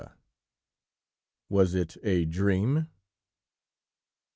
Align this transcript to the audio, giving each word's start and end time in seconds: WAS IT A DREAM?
WAS 1.47 1.75
IT 1.75 1.95
A 2.03 2.25
DREAM? 2.25 2.87